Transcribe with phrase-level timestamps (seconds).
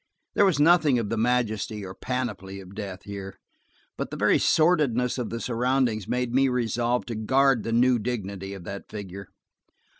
[0.33, 3.37] There was nothing of the majesty or panoply of death here,
[3.99, 8.55] but the very sordidness of the surroundings made me resolve to guard the new dignity
[8.55, 9.27] of that figure.